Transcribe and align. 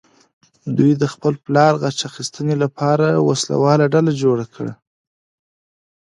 دوی 0.77 0.91
د 1.01 1.03
خپل 1.13 1.33
پلار 1.45 1.73
غچ 1.81 1.99
اخیستنې 2.09 2.55
لپاره 2.63 3.07
وسله 3.29 3.55
واله 3.63 3.85
ډله 3.93 4.11
جوړه 4.23 4.45
کړه. 4.55 4.73